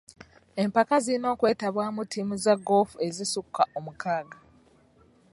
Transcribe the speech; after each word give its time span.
Empaka 0.63 0.95
zirina 1.03 1.27
okwetabwamu 1.33 2.01
ttiimu 2.05 2.35
za 2.43 2.53
goofu 2.67 2.95
ezisukka 3.07 3.63
omukaaga. 3.77 4.37